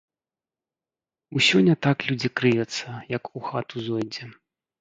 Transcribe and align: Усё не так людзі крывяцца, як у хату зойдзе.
Усё 1.39 1.57
не 1.69 1.75
так 1.87 1.97
людзі 2.09 2.33
крывяцца, 2.41 2.97
як 3.17 3.23
у 3.41 3.47
хату 3.51 3.75
зойдзе. 3.91 4.23